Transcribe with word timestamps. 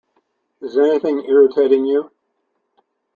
Is 0.63 0.79
anything 0.79 1.25
irritating 1.25 1.85
you? 1.85 2.09